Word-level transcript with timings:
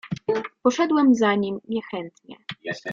"Poszedłem 0.63 1.15
za 1.15 1.35
nim 1.35 1.59
niechętnie." 1.67 2.35